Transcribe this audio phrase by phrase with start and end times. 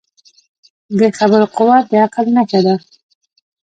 [0.99, 2.75] د خبرو قوت د عقل نښه ده